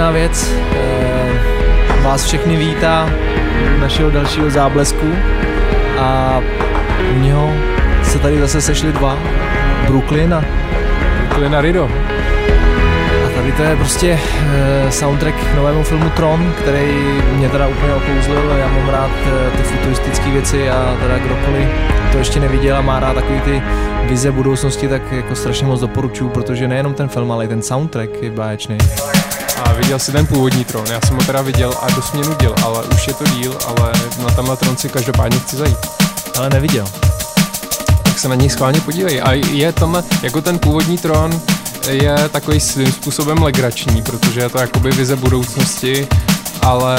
[0.00, 3.10] báječná věc eh, vás všechny vítá
[3.80, 5.06] našeho dalšího záblesku
[5.98, 6.40] a
[7.16, 7.52] u něho
[8.02, 9.18] se tady zase sešli dva,
[9.86, 10.44] Brooklyn a
[11.28, 11.90] Klina Rido.
[13.26, 17.94] a tady to je prostě uh, soundtrack k novému filmu Tron, který mě teda úplně
[17.94, 18.50] okouzlil.
[18.58, 21.68] Já mám rád uh, ty futuristické věci a teda kdokoliv
[22.12, 23.62] to ještě neviděl a má rád takový ty
[24.04, 28.22] vize budoucnosti, tak jako strašně moc doporučuju, protože nejenom ten film, ale i ten soundtrack
[28.22, 28.78] je báječný.
[29.64, 32.54] A viděl si ten původní tron, já jsem ho teda viděl a dost mě nudil,
[32.64, 35.78] ale už je to díl, ale na tenhle tron si každopádně chci zajít.
[36.38, 36.86] Ale neviděl.
[38.02, 39.22] Tak se na něj schválně podívej.
[39.24, 41.40] A je tam, jako ten původní tron,
[41.88, 46.08] je takový svým způsobem legrační, protože je to jakoby vize budoucnosti,
[46.62, 46.98] ale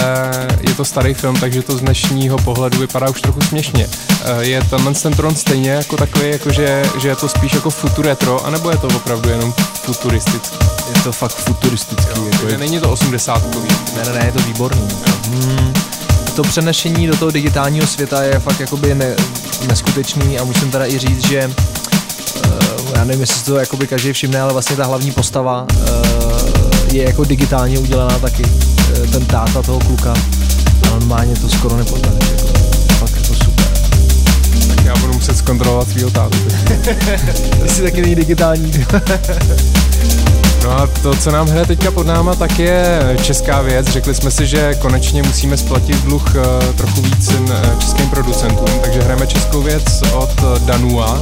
[0.68, 3.88] je to starý film, takže to z dnešního pohledu vypadá už trochu směšně.
[4.24, 7.70] Eh, Je tenhle ten tron stejně jako takový, jako že, že je to spíš jako
[7.70, 10.58] futuretro, anebo je to opravdu jenom futuristický?
[10.96, 12.10] Je to fakt futuristický.
[12.10, 13.44] jako Takže je, není to 80
[13.96, 14.88] ne, ne, ne, je to výborný.
[15.26, 15.74] Hmm.
[16.36, 19.16] To přenešení do toho digitálního světa je fakt jakoby ne,
[19.68, 21.52] neskutečný a musím teda i říct, že
[22.46, 26.94] uh, já nevím, jestli si to jakoby každý všimne, ale vlastně ta hlavní postava uh,
[26.94, 28.44] je jako digitálně udělaná taky.
[29.08, 30.14] Ten táta toho kluka.
[30.84, 32.14] A normálně to skoro nepoznáš.
[32.32, 32.48] Jako,
[33.00, 33.68] fakt jako super.
[34.68, 36.38] Tak já budu muset zkontrolovat svýho tátu.
[37.64, 38.72] Jestli taky není digitální.
[40.64, 43.88] No a to, co nám hraje teďka pod náma, tak je česká věc.
[43.88, 49.02] Řekli jsme si, že konečně musíme splatit dluh eh, trochu víc eh, českým producentům, takže
[49.02, 51.22] hrajeme českou věc od eh, Danua,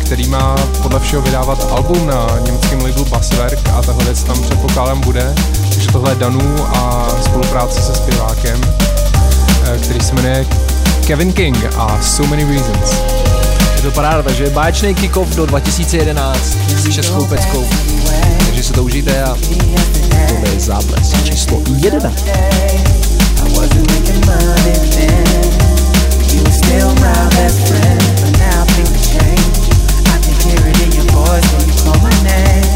[0.00, 5.00] který má podle všeho vydávat album na německém labelu Basswerk a tahle věc tam předpokládám
[5.00, 5.34] bude.
[5.80, 8.60] Takže tohle je Danu a spolupráce se zpěvákem,
[9.64, 10.46] eh, který se jmenuje
[11.06, 13.02] Kevin King a So Many Reasons.
[13.76, 17.64] Je to paráda, takže báječný kick-off do 2011 s českou peckou.
[18.46, 19.36] Takže si to užijte a
[20.28, 22.24] tohle je zábles číslo 11.
[22.26, 25.50] I wasn't making money then.
[26.32, 29.72] You were still my best friend, but now things change.
[30.06, 32.69] I can hear it in your voice when you call my name.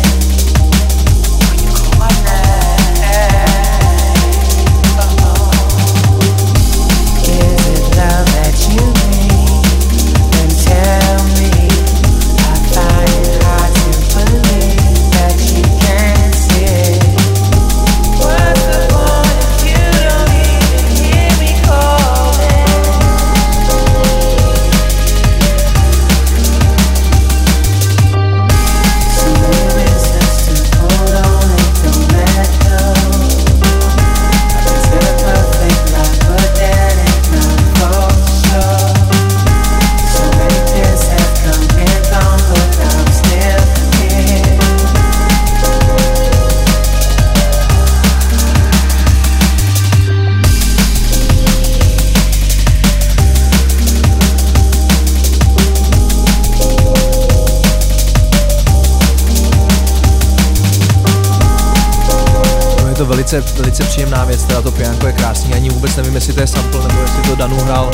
[63.05, 66.41] To velice, velice příjemná věc, teda to pianko je krásný, ani vůbec nevím, jestli to
[66.41, 67.91] je sample, nebo jestli to Danu hrál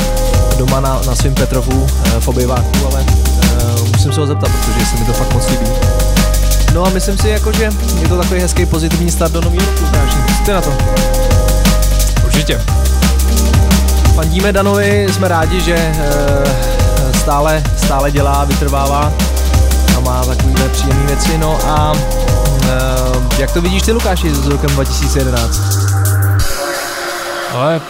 [0.57, 4.85] doma na, na svém Petrovu eh, v obyváku, ale uh, musím se ho zeptat, protože
[4.85, 5.65] se mi to fakt moc líbí.
[6.73, 7.69] No a myslím si, jako, že
[8.01, 9.83] je to takový hezký pozitivní start do nového roku.
[10.37, 10.73] Co ty na to?
[12.25, 12.61] Určitě.
[14.15, 19.13] Fandíme Danovi, jsme rádi, že eh, stále, stále dělá, vytrvává
[19.97, 21.37] a má takovýhle příjemné věci.
[21.37, 21.93] No a
[22.27, 22.30] eh,
[23.39, 25.61] jak to vidíš ty, Lukáši, s rokem 2011?
[27.53, 27.81] Ale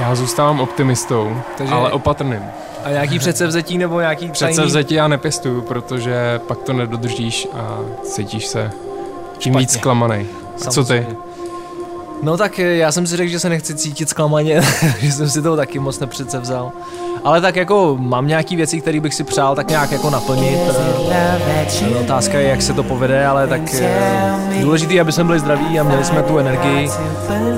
[0.00, 2.42] já zůstávám optimistou, Takže- ale opatrným.
[2.84, 4.32] A nějaký předsevzetí nebo nějaký tajný?
[4.32, 8.70] Předsevzetí já nepěstuju, protože pak to nedodržíš a cítíš se
[9.38, 9.58] tím Špatně.
[9.58, 10.26] víc zklamanej.
[10.66, 11.06] A co ty?
[12.22, 14.62] No tak eh, já jsem si řekl, že se nechci cítit zklamaně,
[15.00, 16.72] že jsem si toho taky moc nepřece vzal.
[17.24, 20.58] Ale tak jako mám nějaký věci, které bych si přál tak nějak jako naplnit.
[21.10, 25.38] Eh, no, Otázka je, jak se to povede, ale tak eh, důležité, aby jsme byli
[25.38, 26.90] zdraví a měli jsme tu energii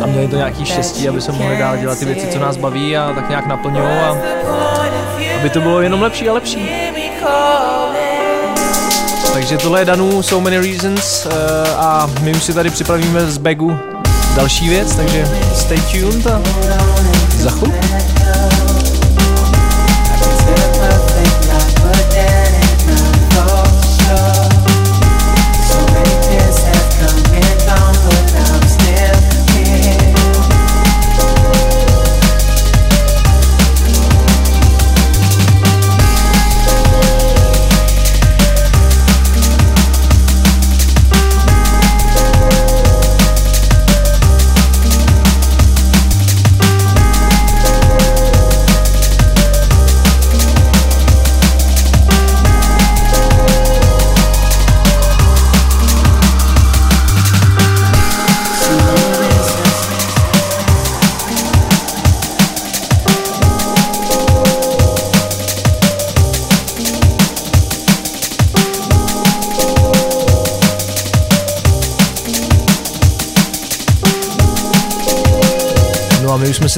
[0.03, 2.97] a měli to nějaký štěstí, aby jsme mohli dál dělat ty věci, co nás baví
[2.97, 4.17] a tak nějak naplňují a
[5.41, 6.69] aby to bylo jenom lepší a lepší.
[9.33, 11.33] Takže tohle je Danu So Many Reasons uh,
[11.77, 13.79] a my už si tady připravíme z bagu
[14.37, 16.43] další věc, takže stay tuned a
[17.39, 18.18] za chvilku.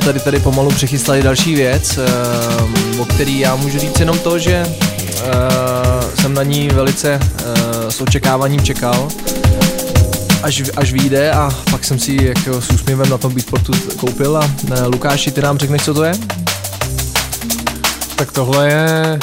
[0.00, 4.38] Si tady tady pomalu přechystali další věc, eh, o který já můžu říct jenom to,
[4.38, 5.30] že eh,
[6.20, 9.08] jsem na ní velice eh, s očekáváním čekal,
[10.42, 14.36] až, až vyjde a pak jsem si ji jako s úsměvem na tom Beatportu koupil
[14.36, 14.50] a
[14.86, 16.12] Lukáši, ty nám řekneš, co to je?
[18.16, 19.18] Tak tohle je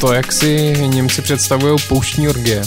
[0.00, 2.62] to, jak si Němci představují pouštní orgie.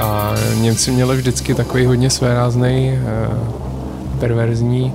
[0.00, 2.98] A Němci měli vždycky takový hodně svérázný,
[4.18, 4.92] perverzní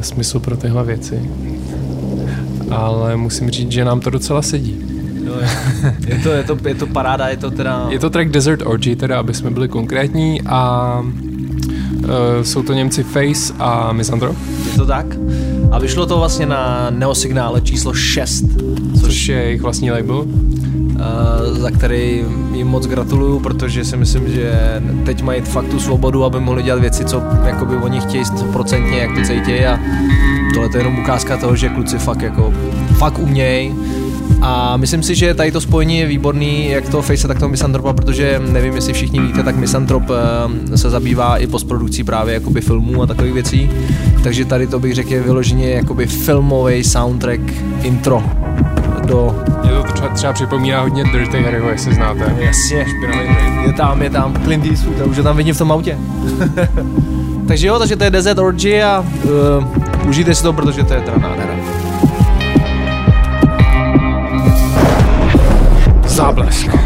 [0.00, 1.30] smysl pro tyhle věci.
[2.70, 4.84] Ale musím říct, že nám to docela sedí.
[5.24, 5.32] No,
[6.06, 7.86] je, to, je, to, je to paráda, je to teda...
[7.90, 12.10] Je to track Desert Orgy, teda aby jsme byli konkrétní a uh,
[12.42, 14.34] jsou to Němci Face a Misandro.
[14.72, 15.06] Je to tak?
[15.70, 18.44] A vyšlo to vlastně na Neosignále číslo 6.
[19.00, 20.26] Což, což je jejich vlastní label.
[20.96, 26.24] Uh, za který jim moc gratuluju, protože si myslím, že teď mají fakt tu svobodu,
[26.24, 29.78] aby mohli dělat věci, co jakoby oni chtějí 100% jak to cítí a
[30.54, 32.52] tohle to je jenom ukázka toho, že kluci fakt jako
[32.98, 33.74] fakt umějí.
[34.40, 37.92] A myslím si, že tady to spojení je výborný, jak to Face, tak to Misantropa,
[37.92, 43.02] protože nevím, jestli všichni víte, tak Misantrop eh, se zabývá i postprodukcí právě jakoby filmů
[43.02, 43.70] a takových věcí.
[44.22, 47.40] Takže tady to bych řekl je vyloženě jakoby filmový soundtrack
[47.82, 48.22] intro
[49.06, 49.44] do...
[49.64, 52.36] Je to třeba, třeba připomíná hodně Dirty Harryho, jestli znáte.
[52.38, 52.86] Jasně,
[53.66, 55.98] je tam, je tam, Clint Eastwood, už je tam vidím v tom autě.
[57.48, 61.00] takže jo, takže to je Desert Orgy a uh, užijte si to, protože to je
[61.00, 61.54] teda nádhera.
[66.06, 66.85] Záblesk.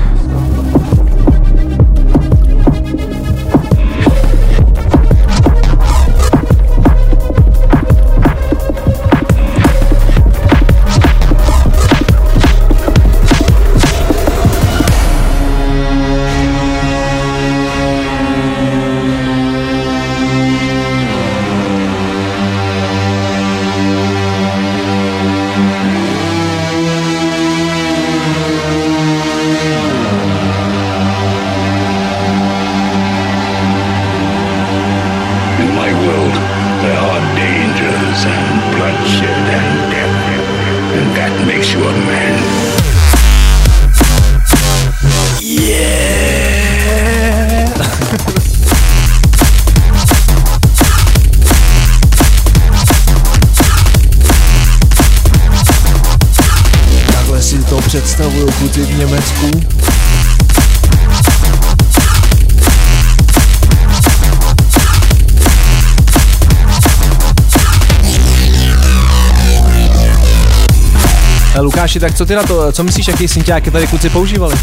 [72.00, 74.56] Tak co ty na to, co myslíš, jaký synťáky tady kluci používali?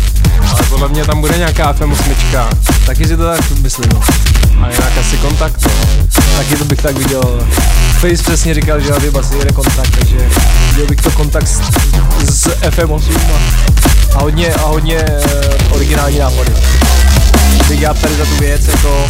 [0.49, 2.47] Ale podle mě tam bude nějaká FM8.
[2.85, 4.01] Taky si to tak myslím, no.
[4.61, 5.71] A jinak asi kontakt, no.
[6.37, 7.47] Taky to bych tak viděl.
[7.99, 10.29] Face přesně říkal, že na ty basy jede kontakt, takže
[10.69, 11.61] viděl bych to kontakt z,
[12.23, 16.51] z FM8 a, a hodně, a hodně uh, originální nápady.
[17.69, 19.09] Bych já tady za tu věc, jako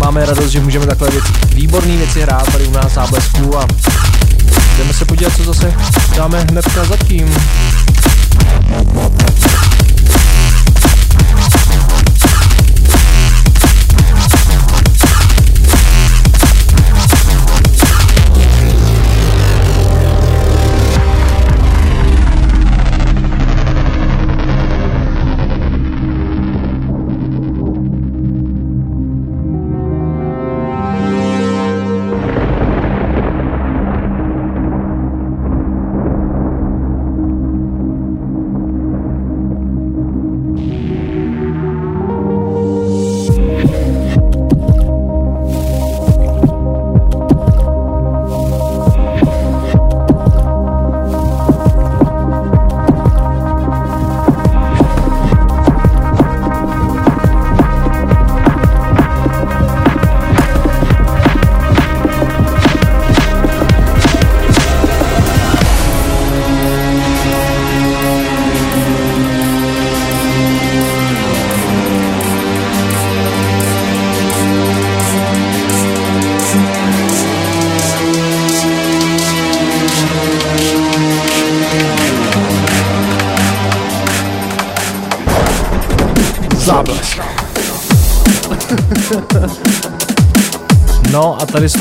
[0.00, 3.66] máme radost, že můžeme takové věci, výborné věci hrát tady u nás Blesku a
[4.78, 5.74] jdeme se podívat, co zase
[6.16, 7.34] dáme hnedka zatím.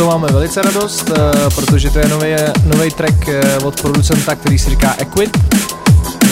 [0.02, 4.60] Toho máme velice radost, eh, protože to je nový, nový track eh, od producenta, který
[4.60, 5.38] si říká Equid.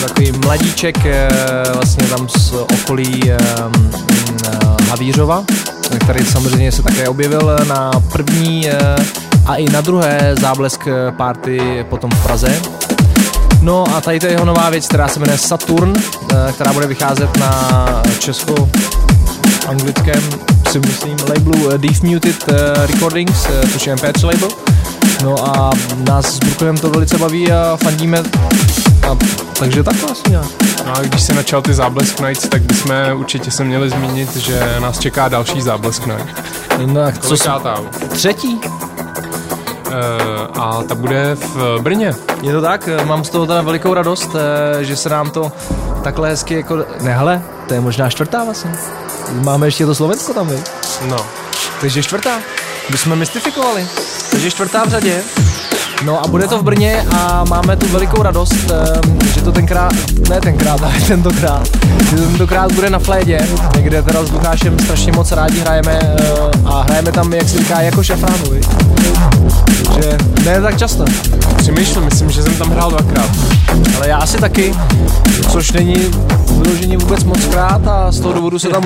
[0.00, 1.28] Takový mladíček eh,
[1.72, 3.90] vlastně tam z okolí eh, mm,
[4.46, 4.58] eh,
[4.88, 5.44] Havířova,
[6.00, 8.70] který samozřejmě se také objevil na první
[9.46, 12.62] a i na druhé záblesk party potom v Praze.
[13.62, 15.92] No a tady to je jeho nová věc, která se jmenuje Saturn,
[16.52, 18.68] která bude vycházet na česko
[19.68, 20.22] anglickém
[20.70, 24.48] si myslím labelu eh, Deep Muted eh, Recordings, eh, což je MP3 label.
[25.22, 28.22] No a nás s Brooklinem to velice baví a fandíme.
[29.10, 29.16] A,
[29.58, 30.38] takže tak vlastně.
[30.86, 34.76] No a když se načal ty záblesk nights, tak bychom určitě se měli zmínit, že
[34.80, 36.42] nás čeká další záblesk night.
[36.86, 37.28] No, a co.
[37.28, 37.80] Kolikátá?
[38.08, 38.60] Třetí?
[40.60, 42.14] A ta bude v Brně.
[42.42, 44.36] Je to tak, mám z toho teda velikou radost,
[44.80, 45.52] že se nám to
[46.02, 46.76] takhle hezky jako...
[47.00, 48.72] Ne, hele, to je možná čtvrtá vlastně.
[49.30, 50.60] Máme ještě to Slovensko tam, viď?
[51.06, 51.26] No.
[51.80, 52.40] Takže čtvrtá.
[52.90, 53.88] My jsme mystifikovali.
[54.30, 55.24] Takže čtvrtá v řadě.
[56.04, 59.92] No a bude to v Brně a máme tu velikou radost, ehm, že to tenkrát,
[60.28, 61.68] ne tenkrát, ale tentokrát,
[62.10, 66.16] že to tentokrát bude na flédě, kde teda s Lukášem strašně moc rádi hrajeme eh,
[66.64, 68.66] a hrajeme tam, jak se říká, jako šafránu, viď?
[69.76, 71.04] Takže ne tak často,
[71.56, 73.30] Přemýšlím, myslím, že jsem tam hrál dvakrát.
[73.96, 74.74] ale já asi taky,
[75.50, 75.94] což není
[76.62, 78.84] vyloženě vůbec moc krát a z toho důvodu se tam...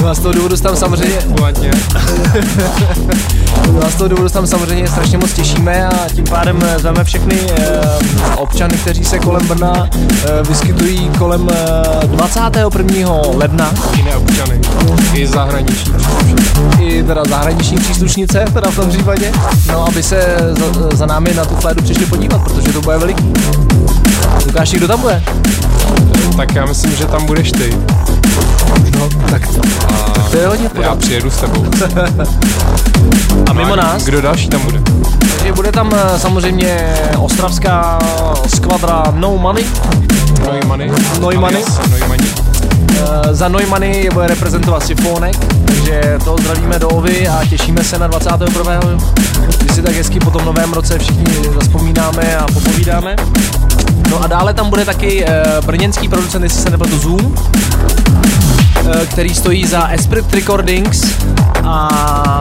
[0.00, 1.18] No a z toho důvodu se tam samozřejmě.
[3.72, 7.04] No a z toho důvodu tam samozřejmě strašně moc těšíme a tím pádem eh, zveme
[7.04, 7.80] všechny eh,
[8.36, 11.48] občany, kteří se kolem Brna eh, vyskytují kolem
[12.02, 13.10] eh, 21.
[13.34, 14.60] ledna Jiné občany.
[15.14, 15.94] I zahraniční.
[16.80, 19.32] i teda zahraniční příslušnice, teda v tom případě,
[19.68, 23.32] no aby se za, za námi na tu flédu přišli podívat, protože to bude veliký.
[24.46, 25.22] Lukáši, kdo tam bude?
[26.36, 27.76] Tak já myslím, že tam budeš ty.
[28.98, 29.42] No, tak,
[30.16, 31.64] A to je hodně v já přijedu s tebou.
[33.50, 34.80] A mimo No nás, Kdo další tam bude?
[35.36, 37.98] takže bude tam eh, samozřejmě ostravská
[38.46, 39.64] skvadra No Money,
[40.52, 40.90] Neumany.
[41.20, 41.56] Neumany.
[41.56, 42.24] Alias Neumani.
[42.98, 45.36] Eh, Za Neumany bude reprezentovat Sifonek,
[45.66, 48.80] takže to zdravíme do Ovy a těšíme se na 21.
[49.58, 51.24] kdy si tak hezky po tom novém roce všichni
[51.60, 53.16] zaspomínáme a popovídáme.
[54.10, 57.34] No a dále tam bude taky eh, brněnský producent, jestli se nepletu Zoom,
[59.10, 61.16] který stojí za Esprit Recordings
[61.64, 62.40] a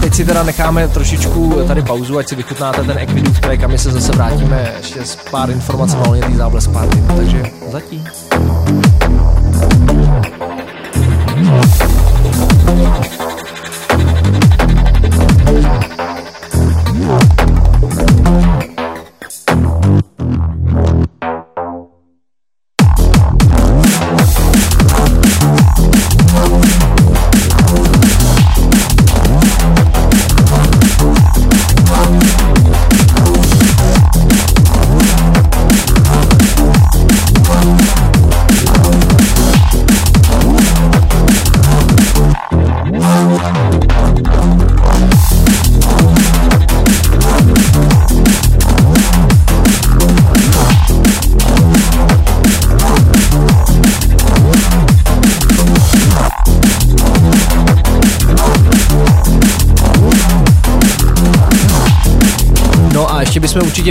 [0.00, 3.78] teď si teda necháme trošičku tady pauzu, ať si vychutnáte ten Equidus track a my
[3.78, 7.02] se zase vrátíme ještě s pár informací o té záblesk party.
[7.16, 8.04] Takže zatím.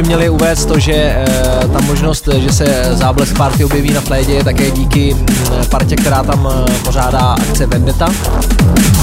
[0.09, 1.25] Měli uvést to, že e,
[1.73, 5.25] ta možnost, že se záblesk party objeví na flédě je také díky mm,
[5.69, 8.09] partě, která tam e, pořádá akce Vendetta.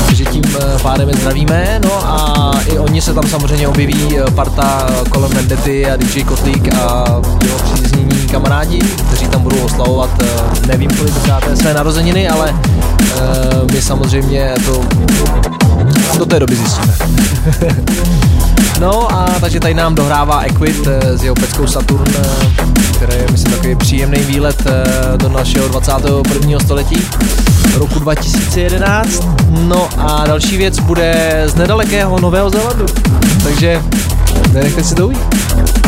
[0.07, 0.43] Takže tím
[0.83, 1.81] pádem je zdravíme.
[1.85, 7.05] No a i oni se tam samozřejmě objeví parta kolem Vendety a DJ Kotlík a
[7.43, 10.11] jeho příznění kamarádi, kteří tam budou oslavovat
[10.67, 11.15] nevím kolik
[11.55, 12.55] své narozeniny, ale
[13.73, 14.85] my samozřejmě to
[16.19, 16.95] do té doby zjistíme.
[18.81, 22.67] No a takže tady nám dohrává Equid eh, s jeho peckou Saturn, eh,
[22.97, 26.61] které je myslím takový příjemný výlet eh, do našeho 21.
[26.61, 27.09] století
[27.75, 29.29] roku 2011.
[29.49, 32.87] No a další věc bude z nedalekého Nového Zélandu.
[33.45, 33.83] Takže
[34.53, 35.86] nenechte si to ujít.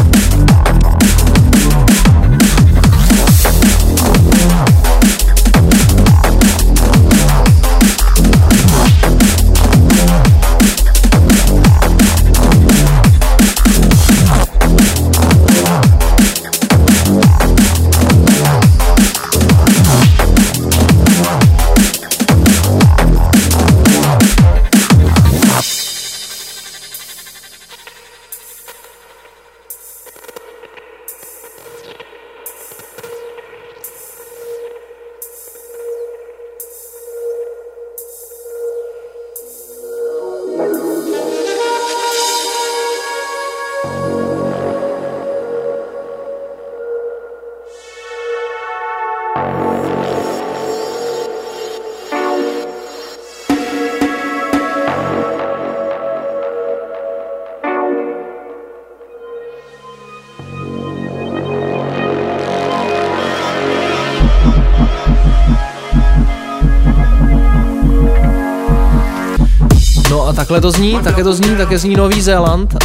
[70.49, 72.77] Takhle to zní, také to zní, také zní Nový Zéland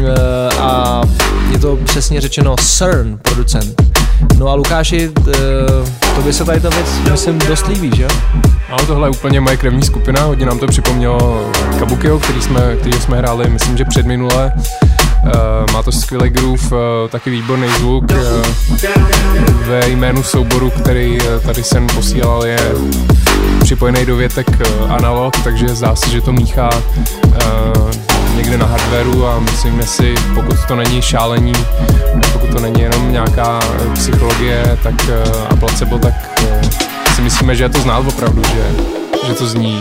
[0.00, 1.00] Eh, a
[1.50, 3.82] je to přesně řečeno CERN producent.
[4.38, 5.32] No a Lukáši, eh,
[6.14, 8.08] to by se tady ta věc, myslím, dost líbí, že jo?
[8.86, 13.16] Tohle je úplně moje krevní skupina, hodně nám to připomnělo Kabukio, který jsme, který jsme
[13.18, 14.52] hráli, myslím, že před minule.
[15.24, 18.04] Uh, má to skvělý groove, uh, taky výborný zvuk.
[18.12, 18.18] Uh,
[19.66, 22.58] ve jménu souboru, který tady jsem posílal, je
[23.60, 24.46] připojený do větek
[24.88, 26.70] analog, takže zdá se, že to míchá
[28.36, 31.52] někde na hardwareu a myslíme si, pokud to není šálení,
[32.32, 33.60] pokud to není jenom nějaká
[33.94, 34.94] psychologie tak,
[35.50, 36.40] a placebo, tak
[37.14, 38.84] si myslíme, že je to znát opravdu, že,
[39.26, 39.80] že to zní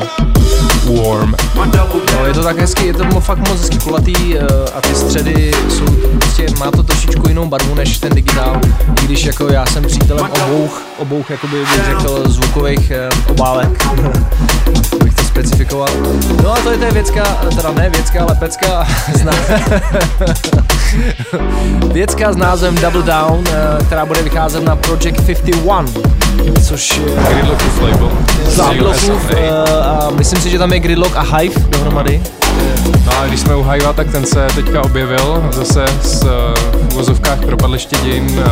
[1.04, 1.36] warm.
[2.16, 4.42] No, je to tak hezky, je to mo- fakt moc hezky kulatý eh,
[4.76, 5.86] a ty středy jsou
[6.20, 8.62] prostě, má to trošičku jinou barvu než ten digitál,
[9.04, 13.70] i když jako já jsem přítelem obou, obou jakoby bych řekl zvukových eh, obálek,
[15.04, 15.90] bych to specifikoval.
[16.44, 17.24] No a to je ta věcka,
[17.56, 18.88] teda ne věcka, ale pecka.
[21.94, 25.86] věcka s názvem Double Down, eh, která bude vycházet na Project 51,
[26.68, 28.12] což je Gridlockův label.
[28.46, 29.50] Záblokův, eh,
[29.82, 32.22] a myslím si, že tam je Gridlock a Hive dohromady.
[33.06, 36.30] No a když jsme u Hajva, tak ten se teďka objevil zase z uh,
[36.90, 38.44] v uvozovkách propadliště dějin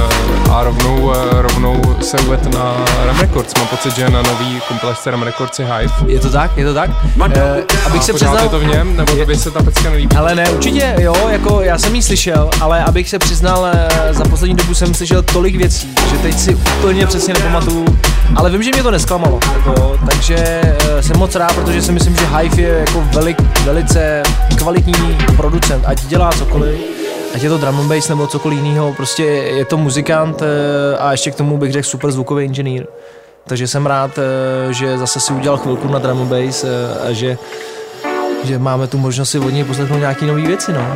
[0.47, 3.53] uh, a rovnou, uh, rovnou se uvedl na Ram Records.
[3.57, 5.93] Mám pocit, že na nový kompilace Ram Records je Hive.
[6.07, 6.89] Je to tak, je to tak.
[7.35, 9.89] Eh, abych se a pořád přiznal, je to v něm, nebo tobě se ta pecka
[9.89, 10.15] nelíbí?
[10.15, 14.23] ale ne, určitě jo, jako já jsem ji slyšel, ale abych se přiznal, eh, za
[14.25, 17.85] poslední dobu jsem slyšel tolik věcí, že teď si úplně přesně nepamatuju,
[18.35, 22.15] ale vím, že mě to nesklamalo, jako, takže eh, jsem moc rád, protože si myslím,
[22.15, 24.06] že Hive je jako velik, velice
[24.57, 26.79] kvalitní producent, ať dělá cokoliv,
[27.35, 31.11] ať je to drum and bass nebo cokoliv jiného, prostě je to muzikant eh, a
[31.11, 32.85] ještě k tomu bych řekl super zvukový inženýr.
[33.47, 36.67] Takže jsem rád, eh, že zase si udělal chvilku na drum and bass eh,
[37.09, 37.37] a že,
[38.43, 40.87] že máme tu možnost si od něj poslechnout nějaký nové věci, no.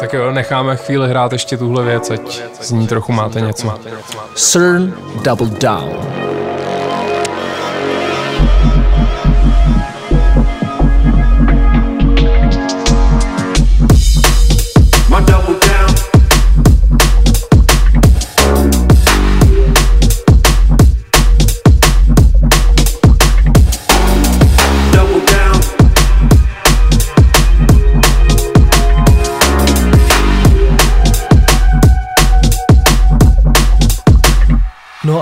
[0.00, 3.74] Tak jo, necháme chvíli hrát ještě tuhle věc, ať z ní trochu máte něco.
[4.34, 6.33] CERN Double Down.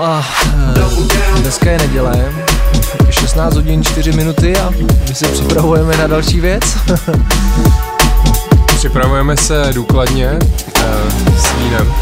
[0.03, 0.23] No a
[1.37, 2.33] eh, dneska je neděle,
[3.09, 4.69] 16 hodin 4 minuty a
[5.07, 6.63] my se připravujeme na další věc.
[8.75, 11.93] Připravujeme se důkladně uh, s vínem.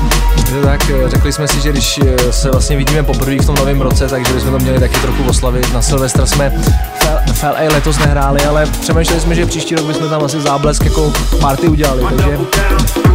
[0.64, 3.82] Tak eh, řekli jsme si, že když eh, se vlastně vidíme poprvé v tom novém
[3.82, 5.74] roce, takže bychom to měli taky trochu oslavit.
[5.74, 6.54] Na Silvestra jsme
[7.28, 10.84] v- v LA letos nehráli, ale přemýšleli jsme, že příští rok bychom tam asi záblesk
[10.86, 12.38] jako party udělali, takže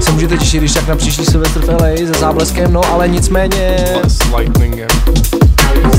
[0.00, 3.76] se můžete těšit, když tak na příští Silvestr v LA se zábleskem, no ale nicméně
[4.08, 4.88] S lightningem.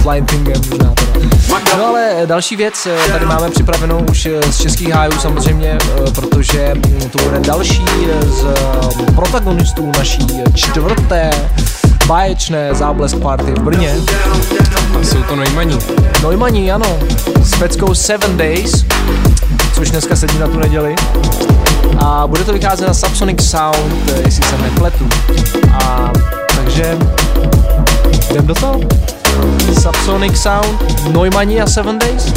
[0.01, 1.17] s lightningem možná teda.
[1.77, 6.11] No ale další věc, eh, tady máme připravenou už eh, z českých hájů samozřejmě, eh,
[6.11, 7.85] protože mm, to bude další
[8.25, 8.43] z
[9.15, 11.29] protagonistů naší čtvrté
[12.07, 13.95] báječné záblesk party v Brně.
[14.99, 15.79] A jsou to nejmaní.
[16.21, 16.99] Neumanní, ano,
[17.43, 18.85] s peckou Seven Days,
[19.73, 20.95] což dneska sedí na tu neděli.
[21.97, 25.09] A bude to vycházet na Subsonic Sound, jestli se nepletu.
[25.73, 26.11] A
[26.55, 26.97] takže
[28.31, 28.79] jdem do toho.
[29.81, 32.33] Subsonic Sound, Neumanní a Seven Days.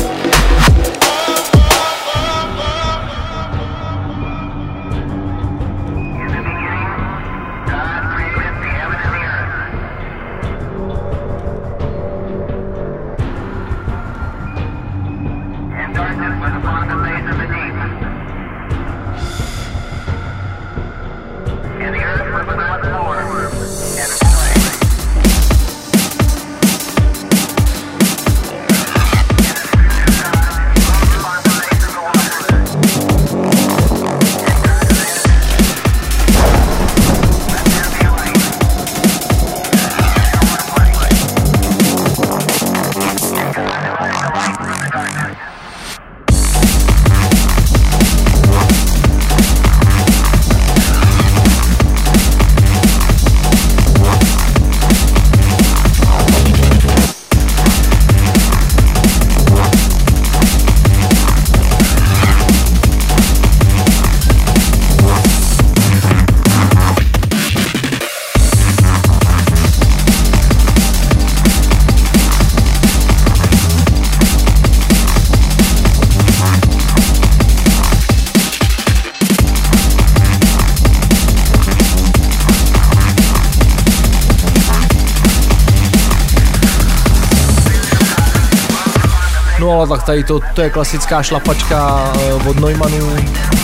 [89.81, 93.11] Ale tak tady to, to je klasická šlapačka eh, od Neumannu.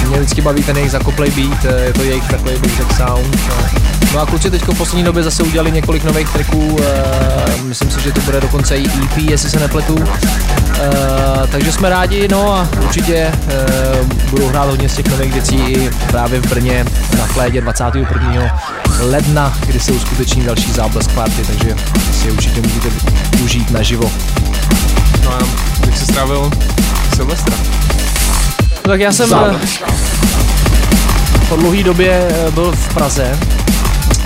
[0.08, 3.36] Mě vždycky baví ten jejich zakoplej beat, eh, je to jejich takový bych sound.
[3.48, 3.54] No.
[4.14, 8.00] no a kluci teď v poslední době zase udělali několik nových tracků, eh, myslím si,
[8.00, 10.04] že to bude dokonce i EP, jestli se nepletu.
[11.50, 13.32] Takže jsme rádi, no a určitě
[14.30, 16.84] budou hrát hodně z těch nových věcí i právě v Brně
[17.18, 18.60] na Flédě 21.
[19.00, 21.76] ledna, kdy se uskuteční další záblesk party, takže
[22.12, 22.88] si je určitě můžete
[23.44, 24.10] užít naživo.
[25.24, 25.38] No
[25.96, 26.50] jak jsi strávil
[27.14, 27.56] Silvestra?
[28.58, 29.60] No tak já jsem eh,
[31.48, 33.38] po dlouhé době eh, byl v Praze.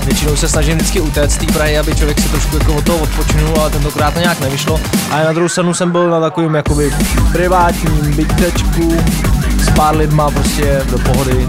[0.05, 2.99] Většinou se snažím vždycky utéct z té Prahy, aby člověk si trošku jako od toho
[2.99, 4.81] odpočinul, ale tentokrát to nějak nevyšlo.
[5.11, 6.93] A na druhou stranu jsem byl na takovým jakoby
[7.33, 8.97] privátním bytečku
[9.61, 11.47] s pár lidma prostě do pohody.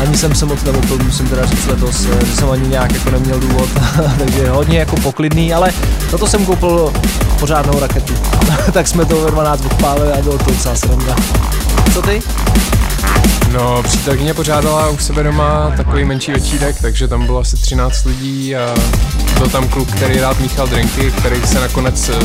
[0.00, 3.10] Ani jsem se moc neopil, musím teda říct letos, eh, že jsem ani nějak jako
[3.10, 3.68] neměl důvod,
[4.18, 5.72] takže hodně jako poklidný, ale
[6.10, 6.92] za to jsem koupil
[7.40, 8.14] pořádnou raketu.
[8.72, 11.16] tak jsme to ve 12 odpálili a bylo to docela sranda.
[11.92, 12.22] Co ty?
[13.52, 18.56] No, přítelkyně pořádala u sebe doma takový menší večírek, takže tam bylo asi 13 lidí
[18.56, 18.74] a
[19.38, 22.16] byl tam kluk, který rád míchal drinky, který se nakonec uh,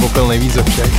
[0.00, 0.92] popil nejvíc ze všech.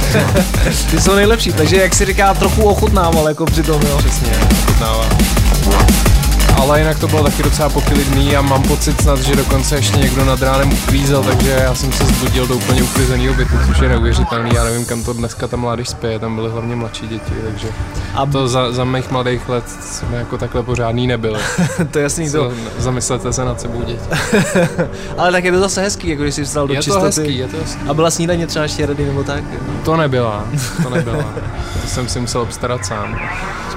[0.91, 3.97] Ty jsou nejlepší, takže jak si říká, trochu ochutnával jako při tom, jo.
[3.97, 5.05] Přesně, ochutnává.
[6.61, 10.25] Ale jinak to bylo taky docela poklidný a mám pocit snad, že dokonce ještě někdo
[10.25, 14.51] nad ránem uklízel, takže já jsem se zbudil do úplně uklizeného bytu, což je neuvěřitelný.
[14.55, 17.67] Já nevím, kam to dneska ta mládež spěje, tam byly hlavně mladší děti, takže
[18.15, 21.39] A to za, za mých mladých let jsme jako takhle pořádný nebyli.
[21.91, 22.37] to je jasný, to.
[22.49, 24.05] To, zamyslete se nad sebou děti.
[25.17, 27.05] Ale tak je to zase hezký, jako když jsi vstal do Je to čistoty.
[27.05, 27.81] hezký, je to hezký.
[27.89, 29.43] A byla snídaně třeba ještě ready nebo tak.
[29.83, 30.43] To nebyla,
[30.83, 31.23] to nebyla.
[31.81, 33.19] To jsem si musel obstarat sám.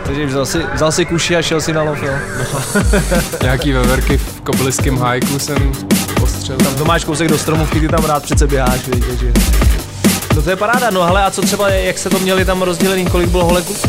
[0.04, 2.12] Takže vzal si, vzal si kuši a šel si na lov, jo.
[3.42, 5.72] Nějaký veverky v kobliském hájku jsem
[6.20, 6.58] postřelil.
[6.64, 9.32] Tam to máš kousek do stromovky, ty tam rád přece běháš, víš, takže...
[10.36, 13.06] No to je paráda, no hele, a co třeba, jak se to měli tam rozdělený,
[13.06, 13.88] kolik bylo holek kluků?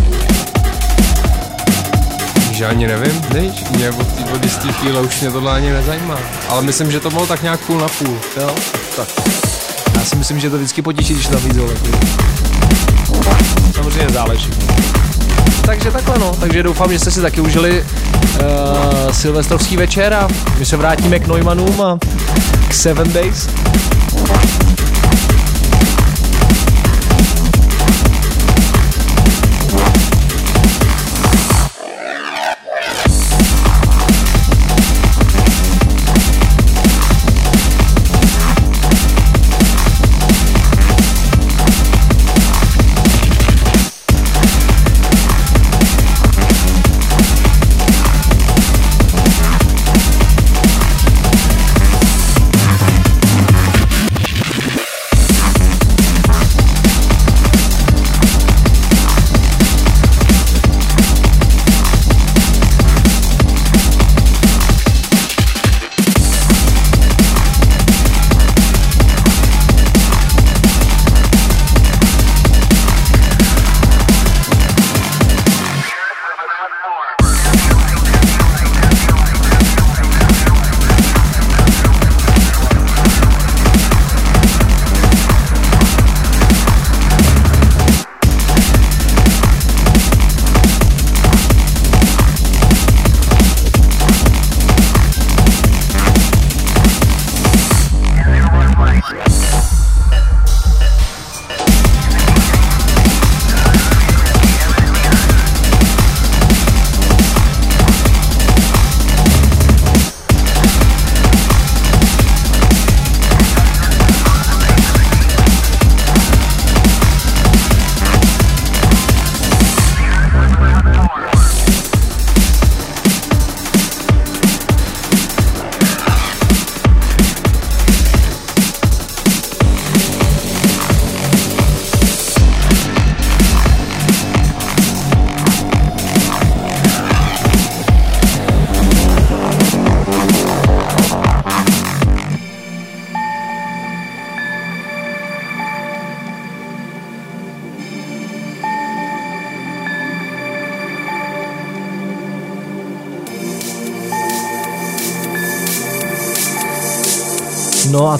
[2.52, 6.20] Že ani nevím, nevíš, mě od, té- od jistý chvíle už mě tohle ani nezajímá.
[6.50, 8.18] Ale myslím, že to bylo tak nějak půl na půl.
[8.42, 8.56] Jo,
[8.96, 9.08] tak.
[9.96, 11.78] Já si myslím, že to vždycky potěší, když tam víc holek.
[13.76, 14.50] Samozřejmě záleží.
[15.66, 20.28] Takže takhle no, takže doufám, že jste si taky užili uh, silvestrovský večer a
[20.60, 22.00] my se vrátíme k Neumannům a
[22.70, 23.50] k Seven Days.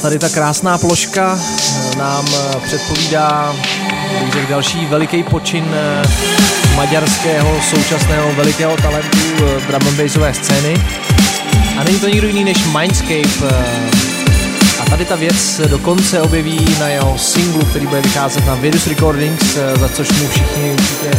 [0.06, 3.56] Tady ta krásná ploška eh, nám eh, předpovídá
[4.34, 6.08] bych další veliký počin eh,
[6.76, 9.18] maďarského současného velikého talentu
[9.68, 10.78] drum and bassové scény.
[11.80, 13.56] A není to nikdo jiný než Mindscape
[14.80, 19.58] a tady ta věc dokonce objeví na jeho singlu, který bude vycházet na Virus Recordings,
[19.80, 21.12] za což mu všichni určitě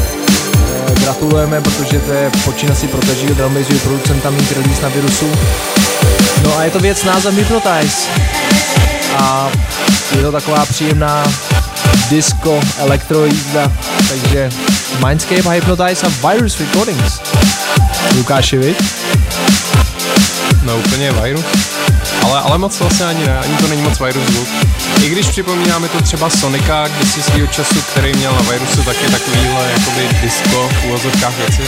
[1.01, 5.33] gratulujeme, protože to je počína si proteží drumbasový producenta mít release na Virusu.
[6.45, 8.46] No a je to věc název Hypnotize.
[9.19, 9.51] A
[10.17, 11.25] je to taková příjemná
[12.11, 13.73] disco, elektro jízda,
[14.09, 14.51] takže
[15.07, 17.21] Mindscape Hypnotize a Virus Recordings.
[18.17, 18.77] Lukáši, viď?
[20.63, 21.76] No úplně virus.
[22.27, 24.49] Ale, ale moc vlastně ani ne, ani to není moc virus zvuk.
[25.03, 29.73] I když připomínáme to třeba Sonika, kdysi svýho času, který měl na virusu taky takovýhle
[29.73, 31.63] jakoby disco v úvozovkách věci.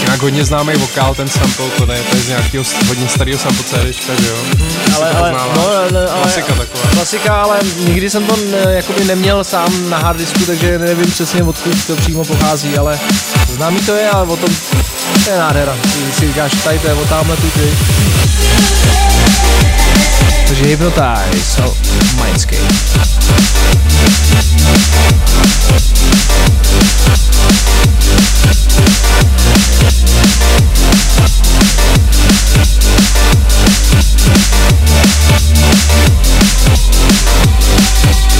[0.00, 3.64] Jinak hodně známý vokál, ten sample, to, ne, to je z nějakého hodně starého sample
[3.64, 4.36] CDčka, že jo?
[4.86, 6.84] Jestli ale, ale, no, ale, ale, Klasika taková.
[6.92, 11.86] Klasika, ale nikdy jsem to ne, jakoby neměl sám na harddisku, takže nevím přesně odkud
[11.86, 12.98] to přímo pochází, ale
[13.52, 14.50] známý to je, ale o tom
[15.24, 15.76] to je nádhera.
[15.82, 17.72] Ty si říkáš, tady to je o tamhle tu ty.
[20.46, 21.76] Takže Hypnotize, oh,
[22.24, 22.72] Mindscape.
[38.02, 38.31] Záblesk.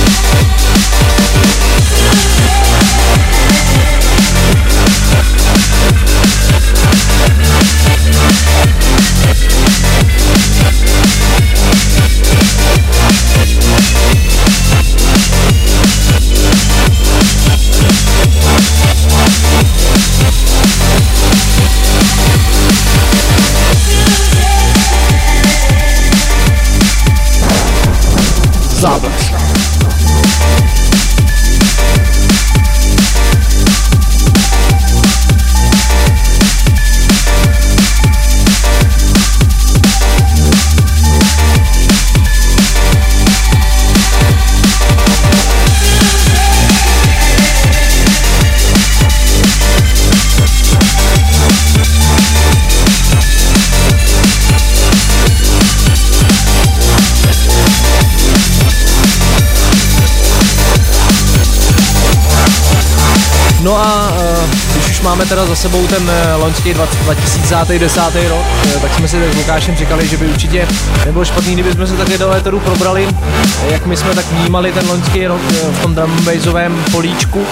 [65.33, 68.01] Teda za sebou ten uh, loňský 20, 2010.
[68.29, 70.69] rok, uh, tak jsme si s Lukášem říkali, že by určitě
[71.07, 74.73] nebylo špatný, kdyby jsme se také do éteru probrali, eh, jak my jsme tak vnímali
[74.73, 77.47] ten loňský rok v tom drum and bassovém políčku,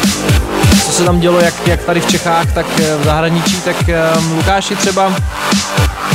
[0.84, 2.66] co se tam dělo jak, jak tady v Čechách, tak
[3.00, 3.76] v zahraničí, tak
[4.16, 5.12] uh, Lukáši třeba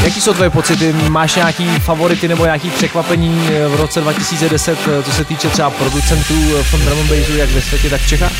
[0.03, 0.93] Jaký jsou tvoje pocity?
[0.93, 5.69] Máš nějaký favority nebo nějaký překvapení eh, v roce 2010, eh, co se týče třeba
[5.69, 8.31] producentů eh, v tom drum and bassu, jak ve světě, tak v Čechách?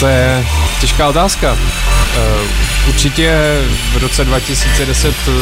[0.00, 0.46] To je
[0.80, 1.52] těžká otázka.
[1.52, 3.36] Uh, určitě
[3.92, 5.34] v roce 2010 uh,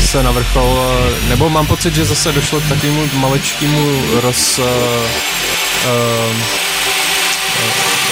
[0.00, 4.64] se na vrchol, uh, nebo mám pocit, že zase došlo k takovému malečkému roz, uh,
[4.64, 6.34] uh,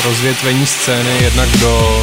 [0.04, 2.02] rozvětvení scény jednak do,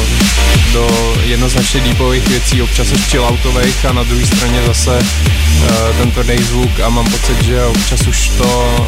[0.72, 6.44] do jednoznačně deepových věcí, občas až chilloutových a na druhé straně zase uh, ten tvrdý
[6.44, 8.86] zvuk a mám pocit, že občas už to,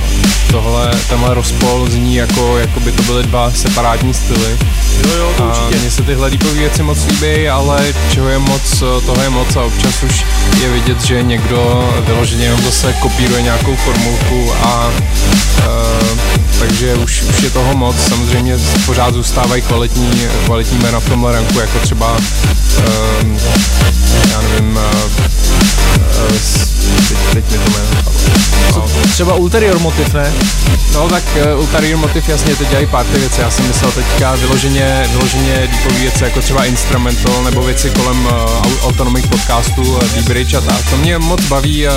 [0.50, 4.58] tohle, tenhle rozpol zní jako, jako by to byly dva separátní styly.
[5.04, 5.80] Jo, jo, to A určitě.
[5.80, 9.62] mně se tyhle deepové věci moc líbí, ale čeho je moc, toho je moc a
[9.62, 10.24] občas už
[10.62, 14.90] je vidět, že někdo vyloženě jenom zase kopíruje nějakou formulku a
[15.58, 16.18] uh,
[16.58, 17.96] takže už, už je toho moc.
[18.08, 22.16] Samozřejmě pořád zůstávají kvalitní, kvalitní jména v tomhle ranku, jako třeba
[23.22, 23.38] um,
[24.30, 25.31] já nevím, uh,
[27.08, 28.02] teď, teď mi to jméno.
[29.12, 30.32] Třeba Ulterior motiv, ne?
[30.94, 31.22] No tak
[31.54, 36.00] uh, Ulterior Motiv jasně teď dělají party věci, já jsem myslel teďka vyloženě, vyloženě deepový
[36.00, 40.60] věci jako třeba instrumental nebo věci kolem uh, au- autonomic podcastů, uh, Deep Bridge a
[40.60, 40.90] tak.
[40.90, 41.92] To mě moc baví, uh,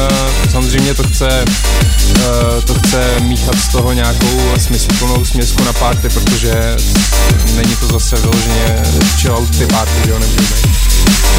[0.51, 6.75] samozřejmě to chce, uh, to chce míchat z toho nějakou smysluplnou směsku na party, protože
[7.55, 8.83] není to zase vyloženě
[9.21, 10.55] chill out ty party, že jo, nemůžeme.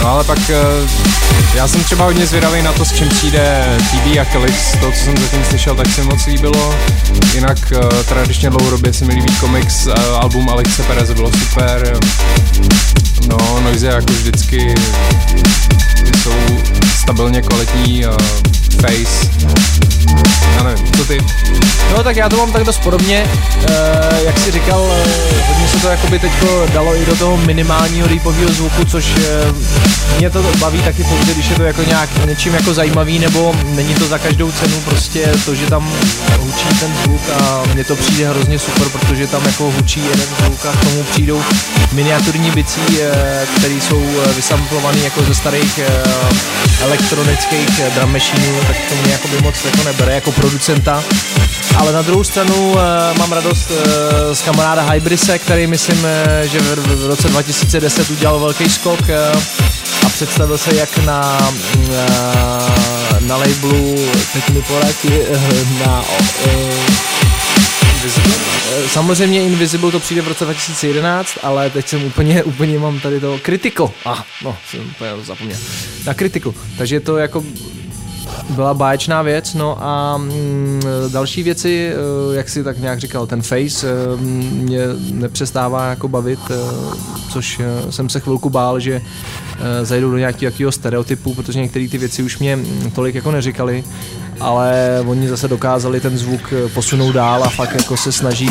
[0.02, 0.90] No ale pak uh,
[1.54, 4.98] já jsem třeba hodně zvědavý na to, s čím přijde TB a Kelix, to, co
[5.04, 6.74] jsem zatím slyšel, tak se moc líbilo.
[7.34, 11.98] Jinak uh, tradičně dlouhodobě se mi líbí komiks, uh, album Alexe Perez bylo super.
[13.28, 14.74] No, Noise jako vždycky
[16.22, 16.58] jsou
[17.00, 18.04] stabilně kvalitní
[18.80, 19.85] face.
[20.56, 21.18] Já nevím, co ty?
[21.96, 25.80] No tak já to mám tak dost podobně, uh, jak si říkal, uh, hodně se
[25.80, 29.52] to jakoby teďko dalo i do toho minimálního deepového zvuku, což eh,
[30.18, 33.94] mě to baví taky pouze, když je to jako nějak něčím jako zajímavý, nebo není
[33.94, 35.92] to za každou cenu, prostě to, že tam
[36.38, 40.66] hučí ten zvuk a mně to přijde hrozně super, protože tam jako hučí jeden zvuk
[40.66, 41.42] a k tomu přijdou
[41.92, 46.02] miniaturní bicí, eh, které jsou eh, vysamplované jako ze starých eh,
[46.80, 51.04] elektronických eh, drum machineů, tak to mě jakoby moc jako nebere jako producenta.
[51.76, 52.78] Ale na druhou stranu uh,
[53.18, 53.76] mám radost uh,
[54.32, 56.10] z kamaráda Hybrise, který myslím, uh,
[56.44, 59.10] že v, roce 2010 udělal velký skok
[60.06, 61.90] a představil se jak na, uh,
[63.20, 63.96] na labelu,
[64.32, 65.10] teď mi poradí,
[65.86, 66.04] na
[66.46, 66.84] uh,
[68.86, 73.38] Samozřejmě Invisible to přijde v roce 2011, ale teď jsem úplně, úplně mám tady to
[73.42, 73.90] Critical.
[74.04, 75.58] Ah, no, jsem úplně zapomněl.
[76.06, 76.54] Na Critical.
[76.78, 77.44] Takže to jako
[78.50, 83.42] byla báječná věc, no a mm, další věci, eh, jak si tak nějak říkal, ten
[83.42, 84.80] face eh, mě
[85.12, 86.54] nepřestává jako bavit, eh,
[87.32, 89.02] což jsem se chvilku bál, že
[89.82, 93.84] zajdu do nějakého stereotypu, protože některé ty věci už mě mm, tolik jako neříkali,
[94.40, 98.50] ale oni zase dokázali ten zvuk posunout dál a fakt jako se snaží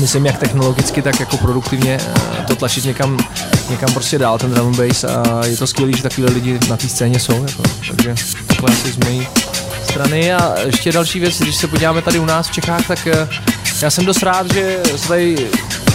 [0.00, 2.00] myslím jak technologicky, tak jako produktivně
[2.46, 3.18] to tlačit někam,
[3.70, 6.88] někam prostě dál, ten drum bass a je to skvělé, že takovýhle lidi na té
[6.88, 8.14] scéně jsou, jako, takže
[8.56, 9.28] takhle asi z mojí
[9.84, 13.28] strany a ještě další věc, když se podíváme tady u nás v Čechách, tak eh,
[13.82, 15.36] já jsem dost rád, že se tady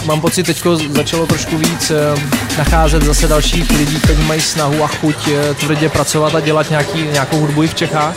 [0.06, 2.22] mám pocit, teďko začalo trošku víc eh,
[2.58, 7.02] nacházet zase dalších lidí, kteří mají snahu a chuť eh, tvrdě pracovat a dělat nějaký,
[7.02, 8.16] nějakou hudbu i v Čechách.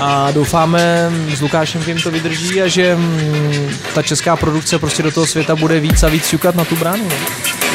[0.00, 5.10] A doufáme s Lukášem, jim to vydrží a že mm, ta česká produkce prostě do
[5.10, 7.04] toho světa bude víc a víc ťukat na tu bránu.
[7.08, 7.69] No.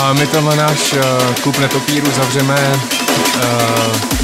[0.00, 2.72] A my tenhle náš uh, klub netopíru zavřeme
[3.36, 4.18] uh,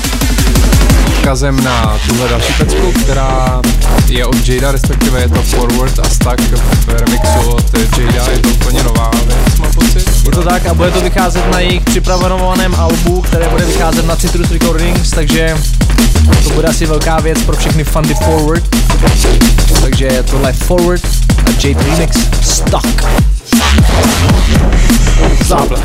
[1.06, 3.60] odkazem na tuhle další pecku, která
[4.08, 8.48] je od Jada, respektive je to Forward a Stack v remixu od Jada, je to
[8.48, 10.10] úplně nová věc, mám pocit.
[10.24, 14.16] Je to tak a bude to vycházet na jejich připravenovaném albu, které bude vycházet na
[14.16, 15.56] Citrus Recordings, takže
[16.42, 18.76] to bude asi velká věc pro všechny fandy Forward.
[19.80, 21.06] Takže tohle je Forward
[21.46, 23.04] a Jade Remix Stuck.
[25.54, 25.83] Záblesk.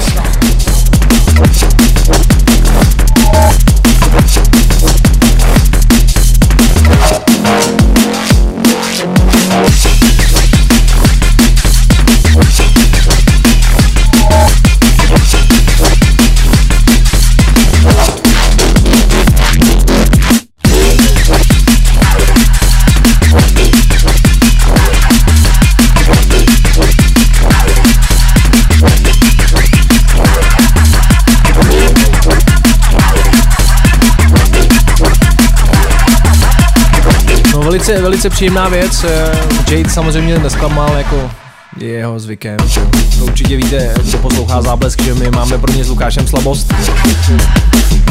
[37.80, 39.04] Velice, velice příjemná věc.
[39.04, 39.32] eh,
[39.72, 41.32] Jade samozřejmě nesklamal jako
[41.78, 42.58] je jeho zvykem.
[42.66, 42.82] že.
[43.20, 46.74] To určitě víte, kdo poslouchá záblesk, že my máme pro ně s Lukášem slabost.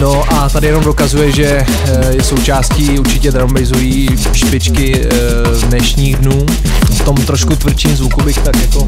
[0.01, 6.47] No a tady jenom dokazuje, že eh, je součástí určitě drumbasový špičky eh, dnešních dnů.
[6.91, 8.87] V tom trošku tvrdším zvuku bych tak jako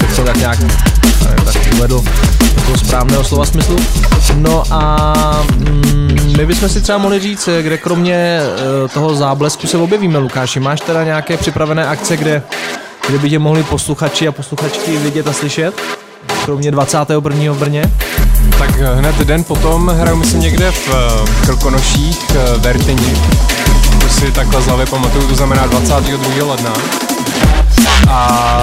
[0.00, 2.02] bych to tak nějak nevím, tak uvedl
[2.56, 3.76] do toho správného slova smyslu.
[4.34, 9.78] No a mm, my bychom si třeba mohli říct, kde kromě eh, toho záblesku se
[9.78, 10.60] objevíme, Lukáši.
[10.60, 12.42] Máš teda nějaké připravené akce, kde,
[13.06, 15.82] kde by tě mohli posluchači a posluchačky vidět a slyšet?
[16.44, 17.52] Kromě 21.
[17.52, 17.84] v Brně?
[18.58, 23.18] Tak hned den potom hraju myslím někde v eh, Krkonoších, eh, v Erteni.
[24.00, 26.44] To si takhle z hlavy pamatuju, to znamená 22.
[26.44, 26.72] ledna.
[28.08, 28.62] A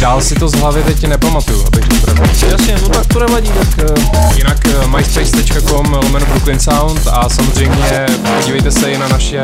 [0.00, 2.22] dál si to z hlavy teď nepamatuju, abych řekl pravdu.
[2.50, 8.06] Jasně, no tak to nevadí, tak eh, Jinak eh, myspace.com lomeno Brooklyn Sound a samozřejmě
[8.38, 9.42] podívejte se i na, naše,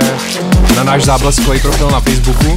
[0.76, 2.56] na náš zábleskový profil na Facebooku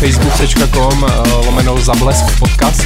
[0.00, 2.82] facebook.com eh, lomeno zablesk podcast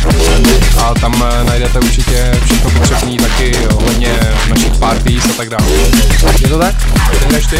[0.78, 5.64] a tam eh, najdete určitě všechno potřebné taky ohledně našich parties a tak dále.
[6.40, 6.74] je to tak?
[7.30, 7.56] Jdeš ty?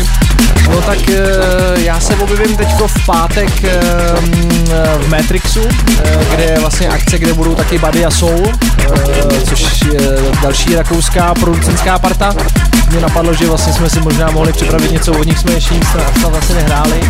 [0.71, 4.65] No tak eh, já se objevím teďko v pátek eh, mm,
[4.99, 5.69] v Matrixu,
[6.05, 10.01] eh, kde je vlastně akce, kde budou taky Buddy a Soul, eh, což je
[10.43, 12.35] další rakouská producentská parta.
[12.91, 15.87] Mě napadlo, že vlastně jsme si možná mohli připravit něco od nich, jsme ještě nic
[15.89, 17.01] snad vlastně nehráli,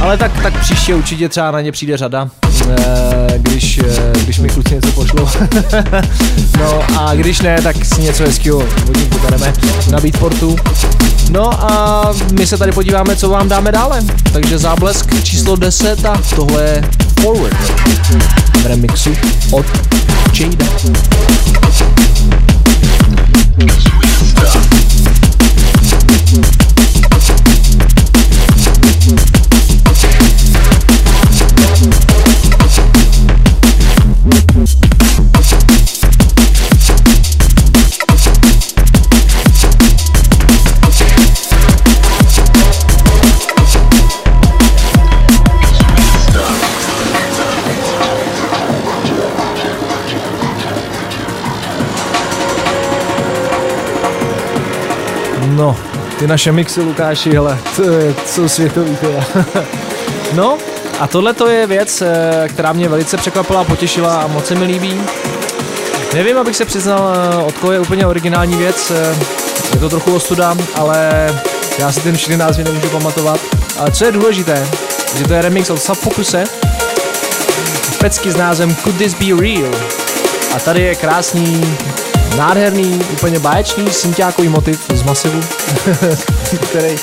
[0.00, 2.28] ale tak, tak příště určitě třeba na ně přijde řada,
[2.70, 5.28] eh, když, eh, když mi kluci něco pošlou.
[6.58, 9.52] no a když ne, tak si něco hezkého od nich vybereme
[9.90, 10.56] na Beatportu.
[11.30, 14.02] No a my se tady podíváme, co vám dáme dále.
[14.32, 16.82] Takže záblesk číslo 10 a tohle je
[17.20, 17.56] Forward
[18.62, 19.16] v remixu
[19.50, 19.66] od
[20.40, 20.66] Jada.
[29.06, 29.35] No,
[56.26, 59.26] ty naše mixy, Lukáši, hele, to je, jsou světový teda.
[60.34, 60.58] no,
[61.00, 64.64] a tohle to je věc, eh, která mě velice překvapila, potěšila a moc se mi
[64.64, 65.00] líbí.
[66.14, 69.16] Nevím, abych se přiznal, eh, od koho je úplně originální věc, eh,
[69.74, 71.28] je to trochu ostuda, ale
[71.78, 73.40] já si ten všechny názvy nemůžu pamatovat.
[73.78, 74.68] Ale co je důležité,
[75.18, 76.44] že to je remix od Subfocuse,
[78.00, 79.74] pecky s názvem Could This Be Real?
[80.56, 81.78] A tady je krásný,
[82.36, 85.40] nádherný, úplně báječný synťákový motiv z masivu,
[86.68, 86.96] který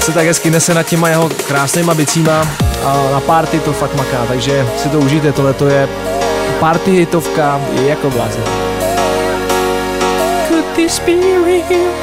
[0.00, 2.48] se tak hezky nese nad těma jeho krásnýma bicíma
[2.84, 5.88] a na party to fakt maká, takže si to užijte, tohle to je
[6.60, 8.42] party hitovka je jako blázen.
[10.48, 11.12] Could this be
[11.44, 11.94] real?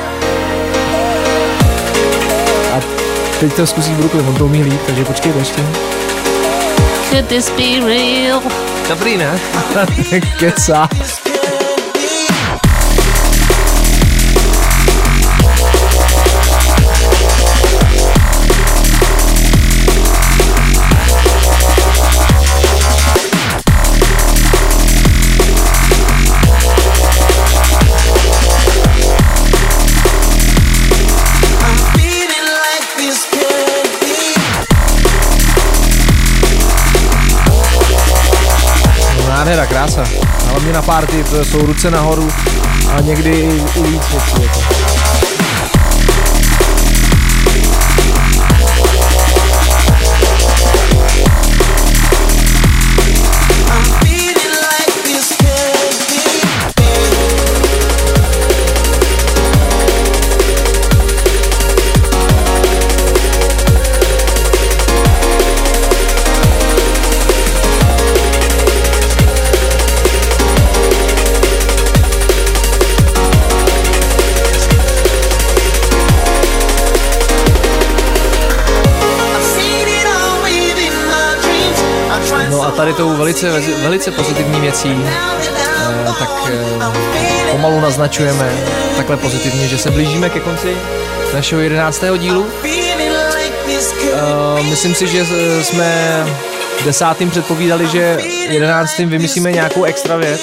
[2.73, 2.81] A
[3.39, 5.61] teď to zkusí Brooklyn, on to umí líp, takže počkej ještě.
[7.09, 8.41] Could this be real?
[8.89, 9.39] Dobrý, ne?
[10.39, 10.89] Keca.
[39.81, 40.03] Krása.
[40.45, 42.29] Hlavně na party to jsou ruce nahoru
[42.97, 44.41] a někdy i i víc věcí.
[44.41, 44.90] Jako.
[82.93, 85.09] Tady tou velice, velice pozitivní věcí, eh,
[86.19, 86.51] tak eh,
[87.51, 88.51] pomalu naznačujeme
[88.97, 90.75] takhle pozitivně, že se blížíme ke konci
[91.33, 92.45] našeho jedenáctého dílu.
[92.63, 92.69] Eh,
[94.69, 95.25] myslím si, že
[95.63, 96.23] jsme
[96.85, 98.17] desátým předpovídali, že
[98.49, 100.41] jedenáctým vymyslíme nějakou extra věc,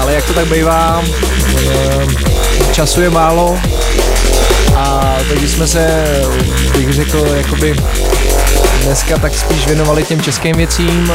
[0.00, 1.04] ale jak to tak bývá,
[2.72, 3.60] času je málo.
[4.76, 6.04] A takže jsme se,
[6.76, 7.76] bych řekl, jakoby
[8.84, 11.12] dneska tak spíš věnovali těm českým věcím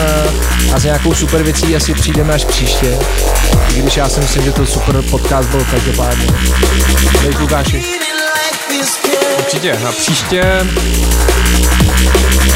[0.74, 2.98] a s nějakou super věcí asi přijdeme až příště.
[3.76, 6.28] I když já si myslím, že to super podcast byl každopádně.
[7.22, 7.84] Dej Lukáši.
[9.38, 9.80] Určitě.
[9.84, 10.68] Na příště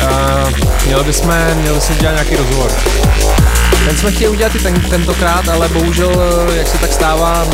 [0.04, 0.50] uh,
[0.86, 2.72] měli bychom, měli bychom dělat nějaký rozhovor.
[3.90, 6.12] Ten jsme chtěli udělat i ten, tentokrát, ale bohužel,
[6.52, 7.48] eh, jak se tak stává,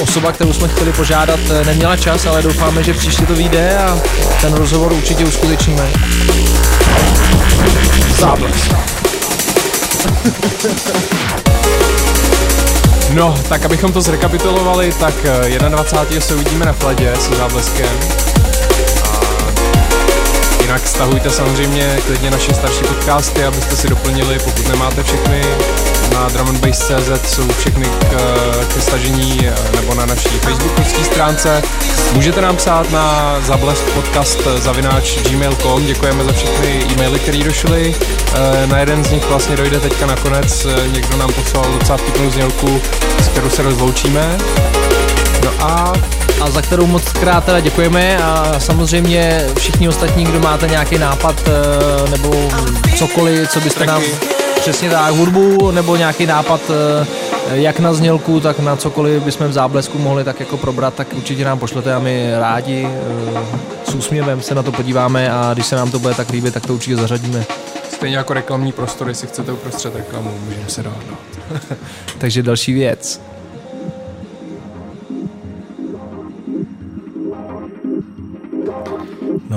[0.00, 4.00] osoba, kterou jsme chtěli požádat, eh, neměla čas, ale doufáme, že příště to vyjde a
[4.40, 5.90] ten rozhovor určitě uskutečníme.
[8.18, 8.72] Záblesk.
[13.12, 16.20] No, tak abychom to zrekapitulovali, tak eh, 21.
[16.20, 18.21] se uvidíme na Fladě se zábleskem.
[20.72, 25.42] Jinak stahujte samozřejmě klidně naše starší podcasty, abyste si doplnili, pokud nemáte všechny.
[26.12, 28.14] Na drumandbass.cz jsou všechny k,
[28.74, 29.40] ke stažení
[29.74, 31.62] nebo na naší facebookovské stránce.
[32.12, 35.86] Můžete nám psát na zablesk podcast zavináč gmail.com.
[35.86, 37.94] Děkujeme za všechny e-maily, které došly.
[38.34, 40.66] Eh, Na jeden z nich vlastně dojde teďka nakonec.
[40.66, 42.82] Eh, Někdo nám poslal docela vtipnou znělku,
[43.22, 44.38] s kterou se rozloučíme.
[45.44, 45.92] No a
[46.42, 51.42] a za kterou moc krát teda děkujeme a samozřejmě všichni ostatní, kdo máte nějaký nápad
[51.46, 52.48] eh, nebo
[52.96, 54.02] cokoliv, co byste nám
[54.60, 57.06] přesně tak hudbu nebo nějaký nápad eh,
[57.52, 61.44] jak na znělku, tak na cokoliv bychom v záblesku mohli tak jako probrat, tak určitě
[61.44, 65.76] nám pošlete a my rádi eh, s úsměvem se na to podíváme a když se
[65.76, 67.44] nám to bude tak líbit, tak to určitě zařadíme.
[67.94, 71.18] stejně jako reklamní prostor, jestli chcete uprostřed reklamu, můžeme se dohodnout.
[72.18, 73.31] Takže další věc.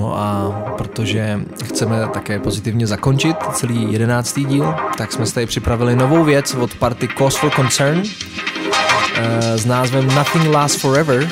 [0.06, 5.96] No a protože chceme také pozitivně zakončit celý jedenáctý díl, tak jsme si tady připravili
[5.96, 8.04] novou věc od party Cause for Concern
[9.16, 11.30] eh, s názvem Nothing Lasts Forever,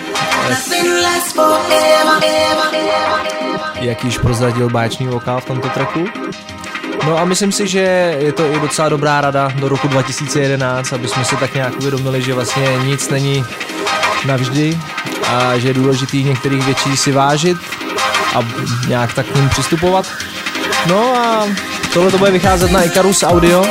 [3.81, 6.05] jak již prozradil báječný vokál v tomto tracku.
[7.05, 11.07] No a myslím si, že je to i docela dobrá rada do roku 2011, aby
[11.07, 13.45] jsme si tak nějak uvědomili, že vlastně nic není
[14.25, 14.79] navždy
[15.27, 17.57] a že je důležitý některých věcí si vážit
[18.35, 18.39] a
[18.87, 20.07] nějak tak k ním přistupovat.
[20.85, 21.47] No a
[21.93, 23.65] tohle to bude vycházet na Icarus Audio.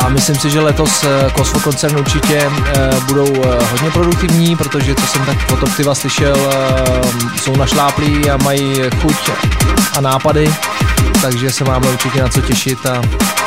[0.00, 4.56] A my Myslím si, že letos eh, Kosmo koncern určitě eh, budou eh, hodně produktivní,
[4.56, 9.30] protože co jsem tak od Optiva slyšel, eh, jsou našláplí a mají chuť
[9.96, 10.54] a nápady,
[11.22, 13.02] takže se máme určitě na co těšit a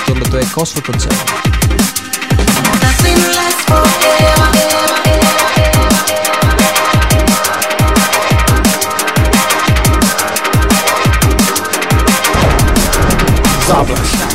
[0.05, 1.17] tohle to je Kosmo koncern.
[2.83, 3.96] Nothing.
[13.67, 14.26] Záblesk.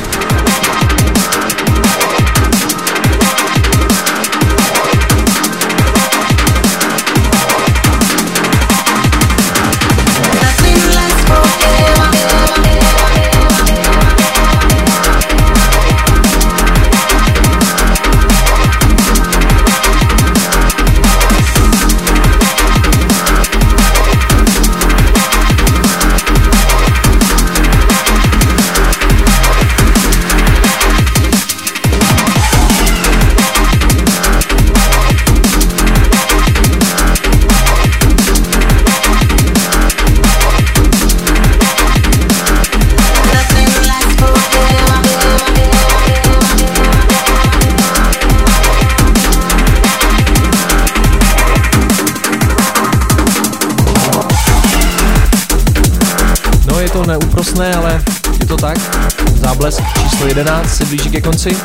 [60.22, 61.56] Číslo 11 se blíží ke konci.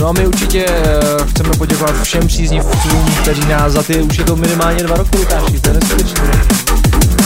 [0.00, 4.24] No a my určitě eh, chceme poděkovat všem příznivcům, kteří nás za ty, už je
[4.24, 6.30] to minimálně dva roky, Lukáši, to je neskutečné.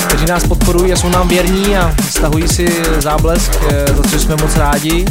[0.06, 4.36] Kteří nás podporují a jsou nám věrní a stahují si záblesk, eh, za což jsme
[4.36, 5.04] moc rádi.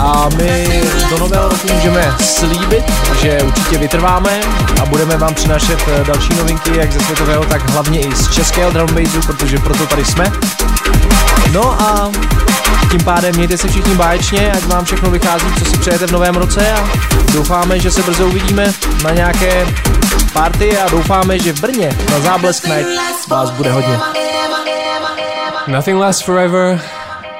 [0.00, 2.84] A my do nového roku můžeme slíbit,
[3.22, 4.40] že určitě vytrváme
[4.82, 8.70] a budeme vám přinášet eh, další novinky, jak ze světového, tak hlavně i z českého
[8.70, 10.32] drum bassu, protože proto tady jsme.
[11.52, 12.10] No a
[12.90, 16.34] tím pádem mějte se všichni báječně, ať vám všechno vychází, co si přejete v novém
[16.34, 16.90] roce a
[17.32, 18.72] doufáme, že se brzo uvidíme
[19.04, 19.66] na nějaké
[20.32, 22.88] party a doufáme, že v Brně na Záblesk Night
[23.28, 23.98] vás bude hodně.
[25.66, 26.80] Nothing lasts forever.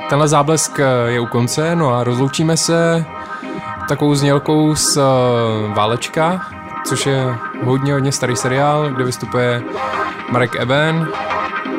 [0.09, 3.05] Tenhle záblesk eh, je u konce, no a rozloučíme se
[3.89, 6.41] takovou znělkou z uh, Válečka,
[6.87, 9.63] což je hodně, hodně starý seriál, kde vystupuje
[10.31, 11.09] Marek Eben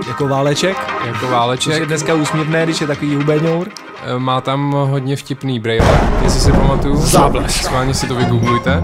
[0.08, 1.86] Jako váleček, jako což je Váleček.
[1.86, 3.68] dneska úsměvné, když je takový hubeňour.
[4.16, 6.96] Eh, Má tam hodně vtipný brejle, jestli si pamatuju.
[6.96, 7.64] Záblesk.
[7.64, 8.84] Schválně si to vygooglujte.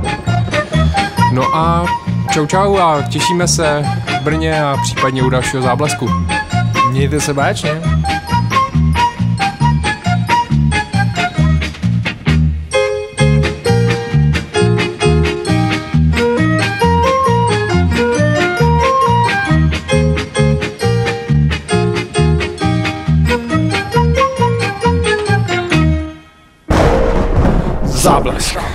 [1.32, 1.86] No a
[2.32, 3.86] čau čau a těšíme se
[4.20, 6.10] v Brně a případně u dalšího záblesku.
[6.90, 7.82] Mějte se báječně.
[28.04, 28.73] Záblesk.